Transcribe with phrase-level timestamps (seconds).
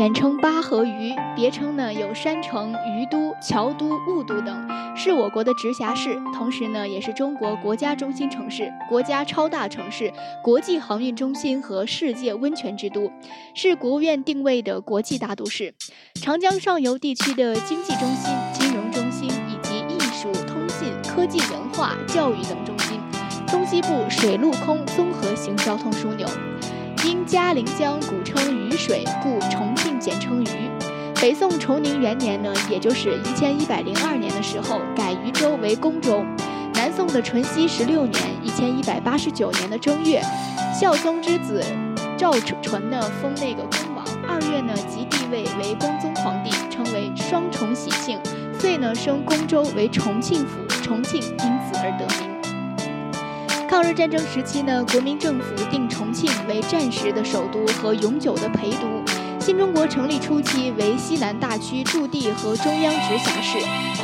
[0.00, 10.10] 简称巴河鱼，别称呢有山城、鱼都、桥都、雾都等，是我国的直辖市，同时呢也是中国国家中心城市、国家超大城市、
[10.42, 13.12] 国际航运中心和世界温泉之都，
[13.54, 15.74] 是国务院定位的国际大都市，
[16.14, 22.98] 长江上游地区的经济中心、金融中心以及艺术、通信、科技、文化、教育等中心，
[23.48, 26.26] 东西部水陆空综合型交通枢纽。
[27.30, 30.48] 嘉陵江古称渝水，故重庆简称渝。
[31.22, 36.24] 北宋崇宁元年呢，也就是一千一百零二年的时候，改渝州为公州。
[36.74, 40.20] 南宋的淳熙十六年，一千一百八十九年的正月，
[40.74, 41.62] 孝宗之子
[42.18, 48.18] 赵纯呢封那个恭王，二月呢即帝位为光宗皇帝，称为双重喜庆，
[48.58, 52.29] 遂呢升公州为重庆府，重庆因此而得名。
[53.70, 58.80] 抗日战争时期呢，国民政府定重庆为战时的首都和永久的陪都。
[59.38, 63.58] 新中国成立初期为西南大区驻地和中央直辖市。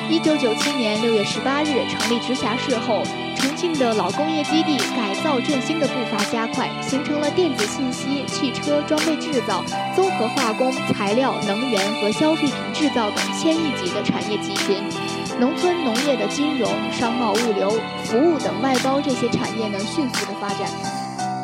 [0.09, 3.03] 一九九七年六月十八日成立直辖市后，
[3.39, 9.65] 重庆的老工业基地改造振兴的步伐加快，形成了电子信息、汽车装备制造、
[9.97, 14.77] 综合化工、材料、能源和消费品制造等千亿级的产业集群。
[15.39, 17.71] 农村农业的金融、商贸、物流、
[18.05, 20.67] 服务等外包这些产业呢，迅速的发展。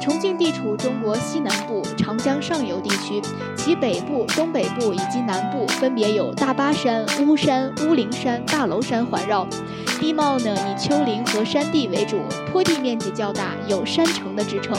[0.00, 3.20] 重庆地处中国西南部长江上游地区，
[3.54, 9.47] 其北部、东北部以及南部分别有大巴山、巫山、乌灵山、大娄山环绕。
[10.00, 12.19] 地貌呢以丘陵和山地为主，
[12.50, 14.75] 坡地面积较大，有山城的支撑。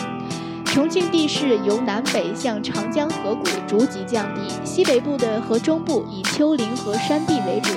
[0.66, 7.70] 重庆地势由南北向长江河谷逐级降低，西北部的和中部以丘陵和山地为主。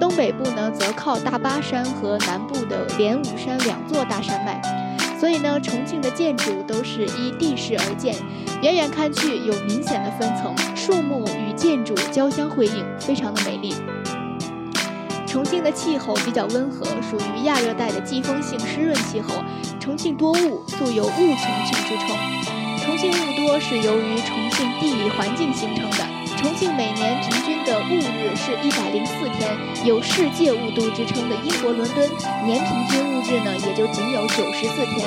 [0.00, 4.60] 东北部呢，则靠大巴山和南部的连武山两座大山脉，
[5.20, 8.16] 所以呢，重庆的建筑都是依地势而建，
[8.62, 13.74] 远远看去有明显的分层，树木与建筑交相辉映，非常的美丽。
[15.26, 19.34] 重庆的气候比较温和，属于亚热带的季风性湿润气候。
[19.78, 21.36] 重庆多雾，素有“雾重
[21.66, 22.08] 庆”之称。
[22.82, 26.09] 重庆雾多是由于重庆地理环境形成的。
[26.40, 32.08] 重庆每年平均的雾日是一百零四天，有“世界雾都”之称的英国伦敦，
[32.46, 35.06] 年平均雾日呢也就仅有九十四天，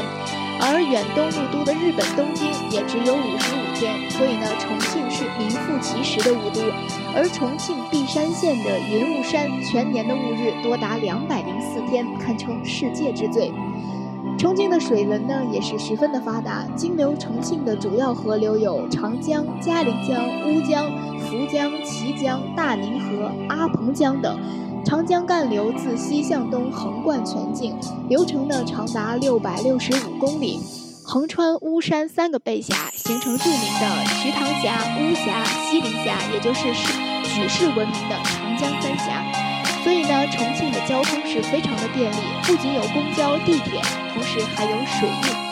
[0.62, 3.98] 而远东雾都的日本东京也只有五十五天。
[4.12, 6.62] 所以呢，重庆是名副其实的雾都。
[7.16, 13.52] 而重庆璧山县的云雾山，全年的雾日多达两百零四天，堪称世界之最。
[14.44, 20.92] 重庆的水文呢也是十分的发达，经流重庆的主要河流有长江、嘉陵江、乌江。
[21.32, 24.38] 涪江、綦江、大宁河、阿蓬江等，
[24.86, 27.76] 长江干流自西向东横贯全境，
[28.10, 30.60] 流程呢长达六百六十五公里，
[31.06, 33.88] 横穿巫山三个背峡，形成著名的
[34.22, 36.92] 瞿塘峡、巫峡、西陵峡，也就是世
[37.24, 39.53] 举世闻名的长江三峡。
[39.84, 43.82] 所以呢，重庆的交通是非常的便利，不仅有公交、地铁，
[44.14, 45.43] 同时还有水运。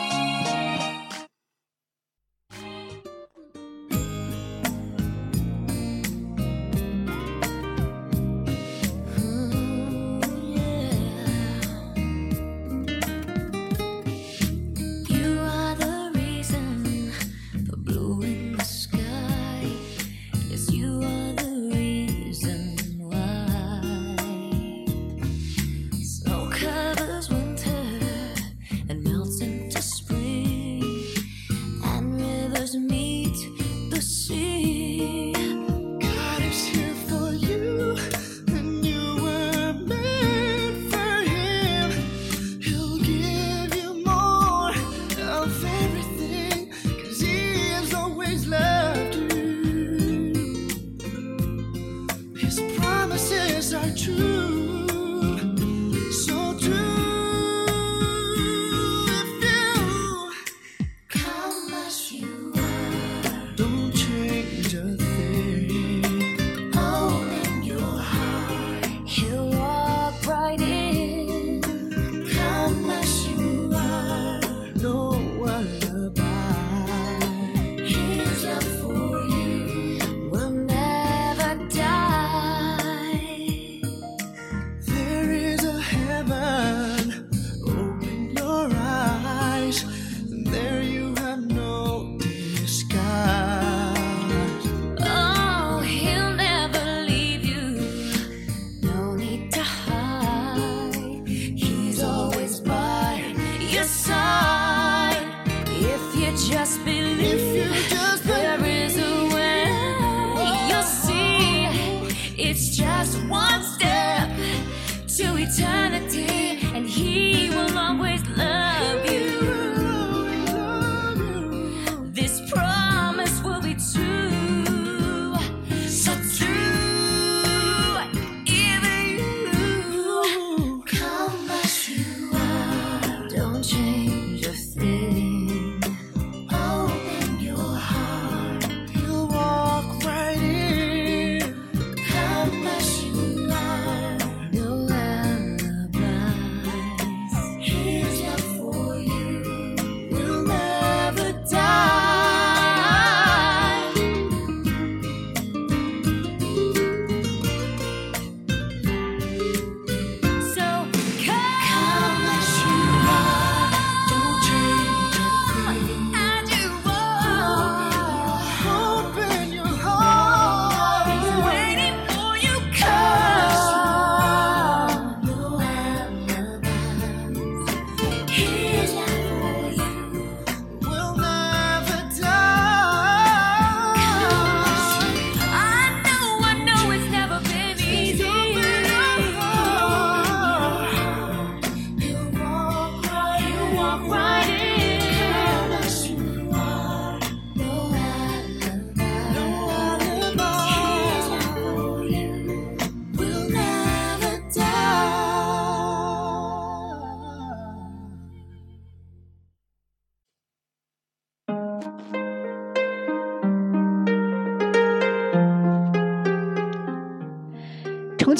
[193.92, 194.31] 重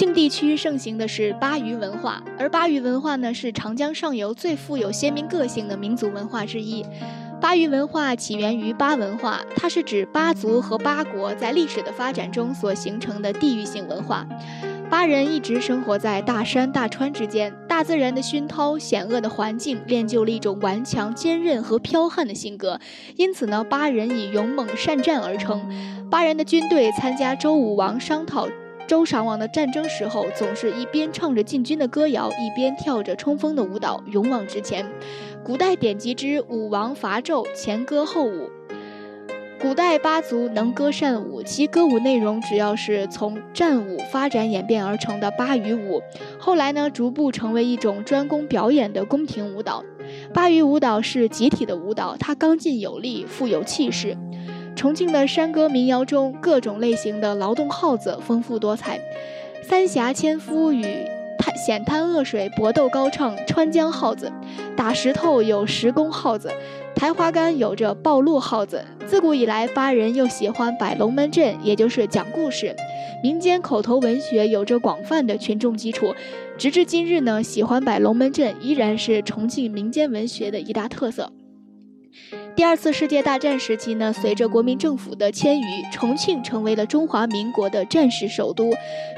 [0.02, 6.84] 庆地区盛行的是巴渝文化，而巴渝文化呢是长江上游最富有鲜明个性的民族文化之一。
[7.40, 14.26] 巴渝文化起源于巴文化，它是指巴族和巴国在历史的发展中所形成的地域性文化。
[14.90, 22.80] 巴人一直生活在大山大川之间，大自然的熏陶、险恶的环境练就了一种顽强、坚韧和剽悍的性格。
[23.14, 25.62] 因此呢，巴人以勇猛善战而称。
[26.10, 28.48] 巴人的军队参加周武王商讨。
[28.92, 34.86] 周赏王的战争时候，总是一边唱着进军的歌谣，一边跳着冲锋的舞蹈，勇往直前。
[35.42, 38.50] 古代典籍之武王伐纣，前歌后舞。
[39.58, 46.02] 古代巴族能歌善舞，其歌舞内容主要是从战舞发展演变而成的巴渝舞。
[46.38, 49.82] 后来呢，逐步成为一种专攻表演的宫廷舞蹈。
[50.34, 54.18] 巴渝舞蹈是集体的舞蹈，它刚劲有力，富有气势。
[54.74, 59.00] 重庆的山歌民谣中，各种类型的劳动号子丰富多彩。
[59.62, 60.82] 三峡千夫与
[61.38, 64.30] 滩险滩恶水搏斗高唱川江号子，
[64.76, 66.50] 打石头有石工号子，
[66.94, 68.84] 抬花杆有着暴露号子。
[69.06, 72.74] 自古以来，巴人又喜欢摆龙门阵，也就是讲故事。
[73.22, 76.12] 民间口头文学有着广泛的群众基础，
[76.58, 81.30] 直至今日呢，喜欢摆龙门阵依然是重庆民间文学的一大特色。
[82.54, 88.70] 第二次世界大战时期呢，随着国民政府的迁移，重庆成为了中华民国的战时首都，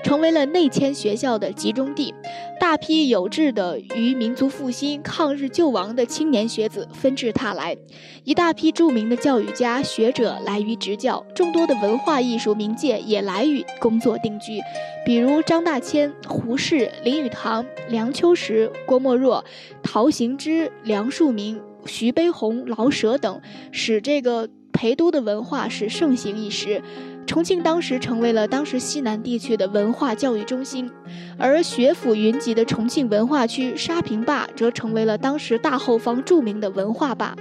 [0.04, 2.14] 成为了内迁学校的集中地。
[2.60, 7.76] 大批有志的于民族复兴、抗日救亡的青年学子纷至沓来，
[8.22, 14.60] 一大批著名的教育家、学者来于执教，众多的文化艺术名界也来于工作定居，
[15.04, 19.44] 比如张大千、胡适、林语堂、梁秋实、郭沫若、
[19.82, 21.60] 陶行知、梁漱溟。
[21.87, 23.41] 徐悲鸿、老舍等，
[23.73, 26.83] 使这个陪都的文化是盛行一时。
[27.26, 30.91] 重庆当时成为了当时西南地区的文化教育中心，
[31.38, 37.35] 而学府云集的重庆文化区沙坪坝则成为了当时大后方著名的文化坝。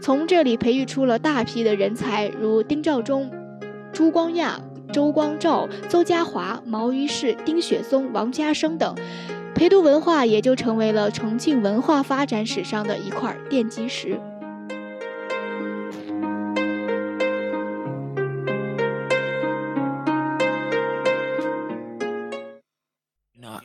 [0.00, 3.30] 从这里培育出了大批的人才，如丁肇中、
[3.92, 4.58] 朱光亚、
[4.96, 8.94] 周光召、邹家华、毛于轼、丁雪松、王家生等。
[9.54, 14.18] 陪都文化也就成为了重庆文化发展史上的一块奠基石。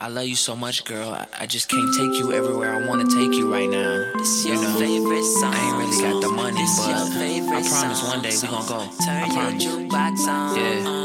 [0.00, 1.16] I love you so much, girl.
[1.38, 4.12] I, just can't take you everywhere I wanna take you right now.
[4.18, 5.54] This your know, favorite song.
[5.54, 8.80] I ain't really got the money, this but I promise one day we gon' go.
[9.06, 9.64] Turn I promise.
[9.64, 10.56] your jukebox on.
[10.56, 11.01] Yeah.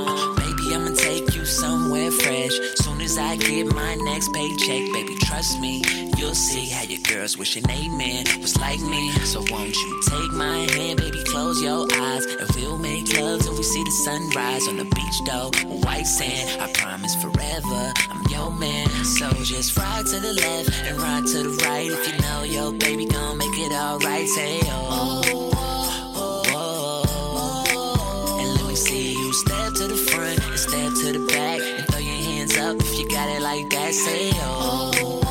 [0.67, 2.51] Baby, I'ma take you somewhere fresh.
[2.75, 5.81] Soon as I get my next paycheck, baby, trust me,
[6.17, 9.11] you'll see how your girls wishing amen was like me.
[9.23, 13.55] So won't you take my hand, baby, close your eyes, and we'll make love till
[13.55, 15.51] we see the sunrise on the beach, though.
[15.87, 18.89] White sand, I promise forever, I'm your man.
[19.05, 21.89] So just ride to the left and ride to the right.
[21.89, 25.56] If you know your baby gon' make it alright, say oh,
[33.87, 35.26] I say oh.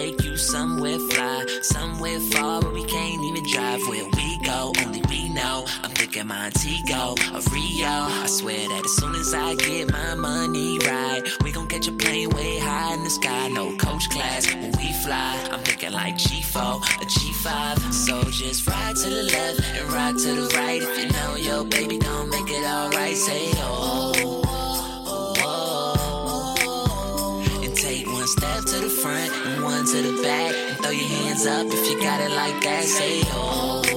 [0.00, 3.80] Take you somewhere fly, somewhere far where we can't even drive.
[3.88, 5.66] Where we go, only we know.
[5.82, 7.94] I'm thinking Montego or Rio.
[8.24, 11.92] I swear that as soon as I get my money right, we gon' catch a
[11.92, 13.48] plane way high in the sky.
[13.48, 15.32] No coach class when we fly.
[15.52, 17.92] I'm thinking like G4 or G5.
[17.92, 20.80] So just ride to the left and ride to the right.
[20.82, 24.12] If you know your baby gon' make it alright, say oh,
[30.90, 32.84] throw your hands up if you got it like that.
[32.84, 33.89] Say oh.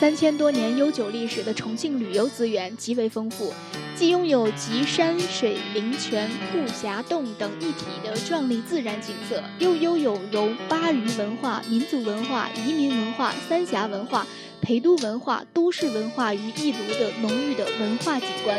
[0.00, 3.52] 三千多年悠久历史的重庆旅游资源极为丰富，
[3.94, 14.26] 既拥有集山水、灵泉、瀑峡洞等一体的壮丽自然景色，又拥有融巴渝文化、民族文化、移民文化、三峡文化、
[14.62, 18.58] 陪都文化、都市文化于一炉的浓郁的文化景观。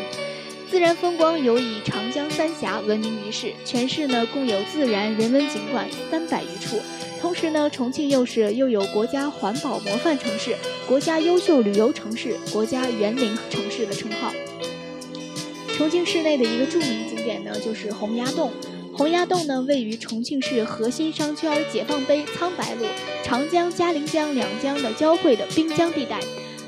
[0.72, 6.80] 自然风光尤以长江三峡闻名于世，全市呢共有自然人文景观三百余处。
[7.20, 10.56] 同时呢，重庆又是又有国家环保模范城市、
[10.88, 14.32] 国家优秀旅游城市、国家园林城市的称号。
[15.76, 18.50] 重庆市内的一个著名景点呢，就是洪崖洞。
[18.94, 22.86] 洪崖洞呢，位于重庆市核心商圈解放碑苍白路、
[23.26, 26.22] 长江、嘉陵江两江的交汇的滨江地带，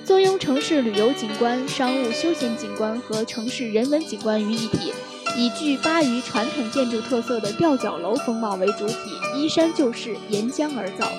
[0.05, 4.91] 坐拥城市旅游景观、商务休闲景观和城市人文景观于一体。
[5.37, 8.95] 以具巴渝传统建筑特色的吊脚楼风貌为主体，
[9.35, 11.09] 依山就势，沿江而造。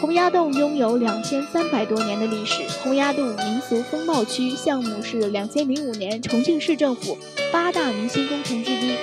[0.00, 2.62] 洪崖洞拥有两千三百多年的历史。
[2.82, 7.16] 洪崖洞民俗风貌区项目是两千零五年重庆市政府
[7.52, 8.96] 八大明星工程之一，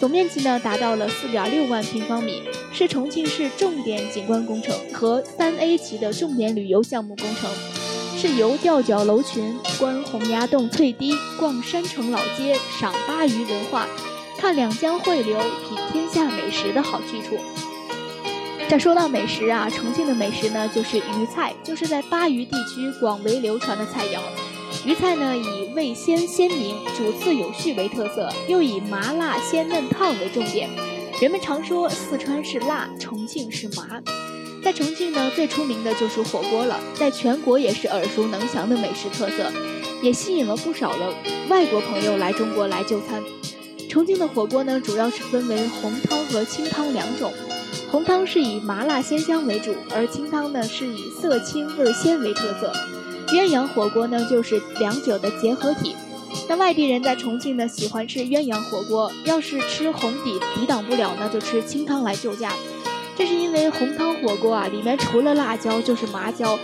[0.00, 7.77] 总面积呢达到了四点六万平方米，是重庆市重点景观工程和三 A 级的重点旅游项目工程。
[8.20, 13.86] 是游吊脚楼群、观洪崖洞翠堤、逛山城老街、赏巴渝文化、
[14.36, 17.38] 看两江汇流、品天下美食的好去处。
[18.68, 24.18] 这说到美食啊，重庆的美食呢就是渝菜，就是在巴渝地区广为流传的菜肴。
[24.84, 30.68] 渝菜呢以味鲜鲜明、主次有序为特色，又以麻辣鲜嫩烫为重点。
[31.22, 34.02] 人们常说四川是辣，重庆是麻。
[34.68, 39.50] 在重庆呢，最出名的就是火锅了，在全国也是耳熟能详的美食特色，
[40.02, 41.10] 也吸引了不少的
[41.48, 43.24] 外国朋友来中国来就餐。
[43.88, 47.32] 重庆的火锅呢，主要是分为红汤和清汤两种，
[47.90, 52.70] 红汤是以麻辣鲜香为主，而清汤呢是以色清味鲜为特色。
[53.28, 55.96] 鸳鸯火锅呢就是两者的结合体。
[56.46, 62.52] 那外地人在重庆呢喜欢吃鸳鸯火锅，要是吃红底抵挡不了，那就吃清汤来救驾。
[63.18, 66.56] 这是因为红汤火锅啊，里面除了辣椒就是麻椒，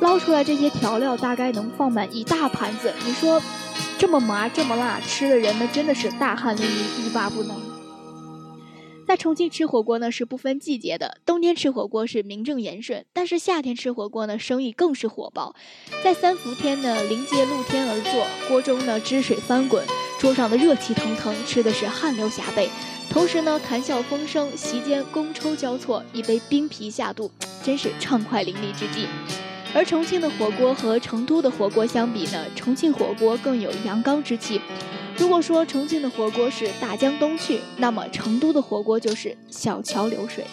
[0.00, 2.92] 捞出来这些调料大概能放满一大盘子。
[3.06, 3.40] 你说，
[3.96, 7.69] 这么麻这么辣，吃的人们真的是大汗淋漓，欲罢不能。
[9.10, 15.56] 在重庆吃火锅呢是不分季节的，冬天吃火锅是名正言顺，但是夏天吃火锅呢生意更是火爆。
[16.04, 19.84] 在三伏天呢，临街露天而坐，锅中呢汁水翻滚，
[20.20, 22.70] 桌上的热气腾腾，吃的是汗流浃背。
[23.10, 27.32] 同时呢，谈笑风生，席间觥筹交错，一杯冰啤下肚，
[27.64, 29.08] 真是畅快淋漓之际。
[29.72, 34.60] 而重庆的火锅和成都的火锅相比呢，重庆火锅更有阳刚之气。
[35.16, 40.44] 如果说重庆的火锅是大江东去，那么成都的火锅就是小桥流水。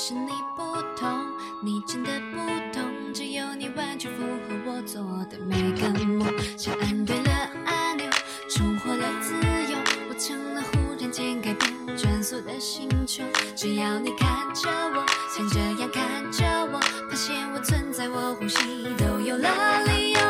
[0.00, 0.62] 是你不
[0.96, 1.26] 同，
[1.60, 2.38] 你真的不
[2.72, 6.24] 同，只有你完全符合我做的每个梦。
[6.56, 7.32] 像按对了
[7.66, 8.08] 按钮，
[8.48, 9.76] 重获了自由，
[10.08, 13.24] 我成了忽然间改变转速的星球。
[13.56, 15.04] 只要你看着我，
[15.36, 16.78] 像这样看着我，
[17.10, 20.20] 发现我存在，我呼吸都有了理由。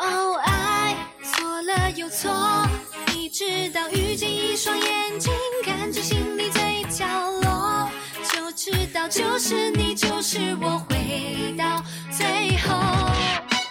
[0.00, 2.32] 哦，爱错了又错。
[3.14, 5.30] 一直到遇见一双眼睛，
[9.48, 12.76] 是你，就是我，回到最后。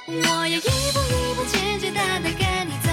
[0.07, 2.89] 我要一步一步简简单单跟你走，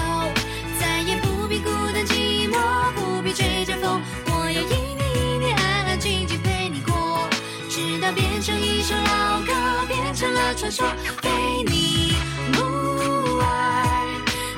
[0.79, 3.99] 再也不必孤单寂寞，不必追着风。
[4.27, 7.27] 我要一年一年安安静静陪你过，
[7.71, 10.85] 直到变成一首老歌，变成了传说，
[11.23, 11.31] 非
[11.65, 12.13] 你
[12.53, 14.05] 不爱，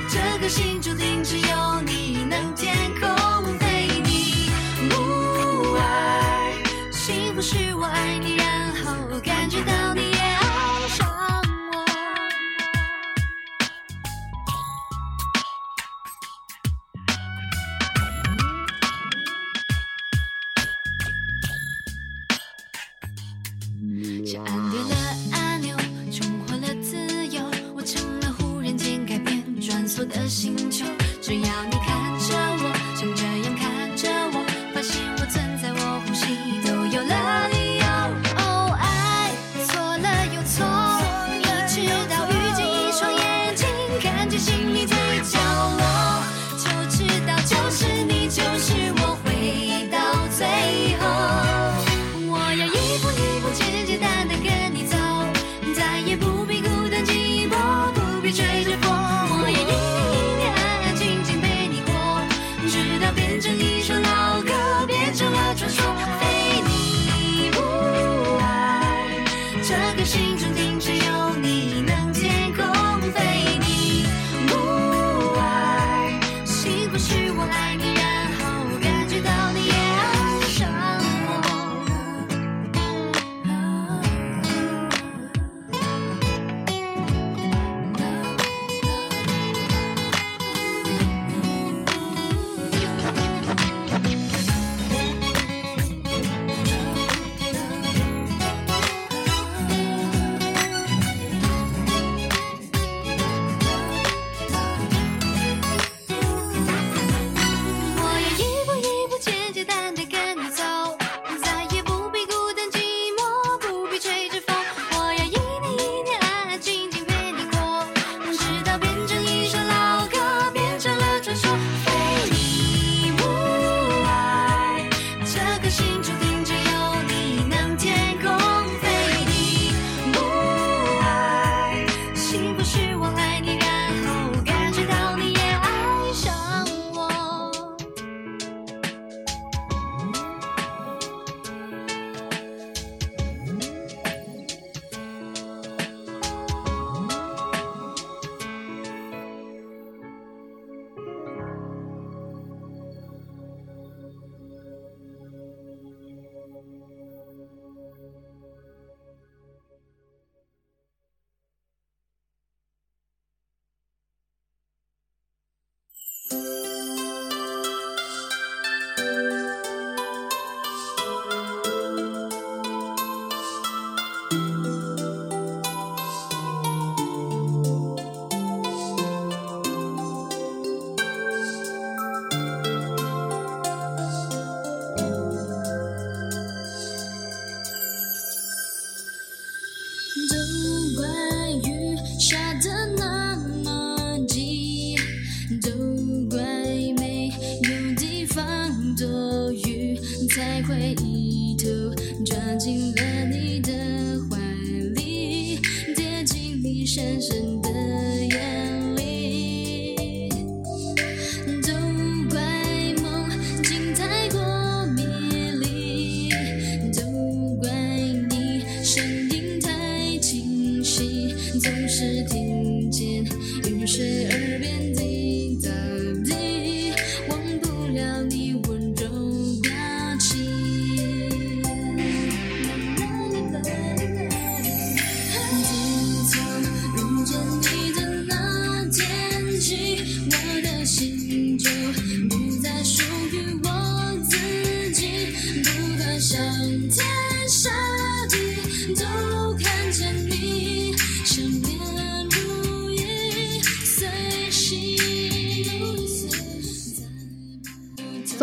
[0.09, 1.96] 这个心注定只有你。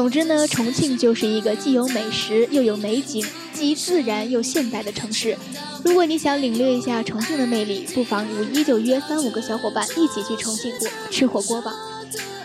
[0.04, 5.34] 总之呢，重庆就是一个既有美食又有美景，既自然又现代的城市。
[5.82, 10.70] 如果你想领略一下重庆的魅力，不妨五一就约三五个小伙伴一起去重庆
[11.10, 11.72] 吃火锅吧。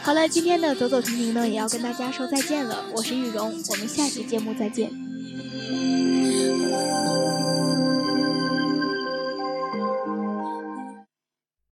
[0.02, 5.09] 好了，今天的走走停停呢也要跟大家说再见了，我是玉蓉，我们下期节目再见。